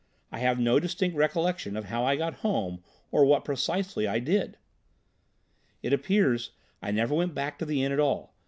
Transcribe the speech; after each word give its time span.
I 0.31 0.39
have 0.39 0.59
no 0.59 0.79
distinct 0.79 1.15
recollection 1.15 1.77
of 1.77 1.85
how 1.85 2.03
I 2.03 2.15
got 2.15 2.37
home 2.41 2.81
or 3.11 3.23
what 3.23 3.45
precisely 3.45 4.07
I 4.07 4.17
did. 4.17 4.57
"It 5.83 5.93
appears 5.93 6.53
I 6.81 6.89
never 6.89 7.13
went 7.13 7.35
back 7.35 7.59
to 7.59 7.65
the 7.65 7.83
inn 7.83 7.91
at 7.91 7.99
all. 7.99 8.33